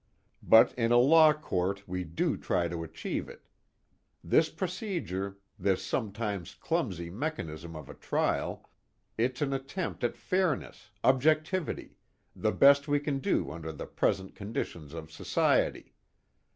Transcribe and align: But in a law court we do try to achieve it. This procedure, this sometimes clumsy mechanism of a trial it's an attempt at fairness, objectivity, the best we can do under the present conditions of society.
But 0.41 0.73
in 0.73 0.91
a 0.91 0.97
law 0.97 1.31
court 1.31 1.87
we 1.87 2.03
do 2.03 2.35
try 2.35 2.67
to 2.67 2.81
achieve 2.83 3.29
it. 3.29 3.47
This 4.23 4.49
procedure, 4.49 5.37
this 5.59 5.85
sometimes 5.85 6.55
clumsy 6.55 7.11
mechanism 7.11 7.75
of 7.75 7.87
a 7.87 7.93
trial 7.93 8.67
it's 9.15 9.43
an 9.43 9.53
attempt 9.53 10.03
at 10.03 10.17
fairness, 10.17 10.89
objectivity, 11.03 11.97
the 12.35 12.51
best 12.51 12.87
we 12.87 12.99
can 12.99 13.19
do 13.19 13.51
under 13.51 13.71
the 13.71 13.85
present 13.85 14.33
conditions 14.33 14.95
of 14.95 15.11
society. 15.11 15.93